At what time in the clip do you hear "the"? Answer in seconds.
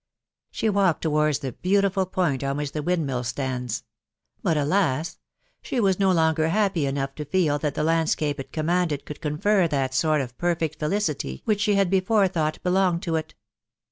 1.37-1.51, 2.71-2.81, 7.75-7.83